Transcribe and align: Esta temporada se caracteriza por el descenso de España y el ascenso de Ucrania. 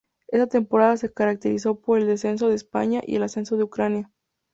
Esta 0.29 0.47
temporada 0.47 0.97
se 0.97 1.13
caracteriza 1.13 1.75
por 1.75 1.99
el 1.99 2.07
descenso 2.07 2.49
de 2.49 2.55
España 2.55 3.01
y 3.05 3.17
el 3.17 3.21
ascenso 3.21 3.55
de 3.55 3.65
Ucrania. 3.65 4.09